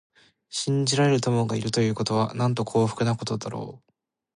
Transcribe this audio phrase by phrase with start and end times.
[0.49, 3.91] 信じられる友がいるということは、なんと幸福なことだろう。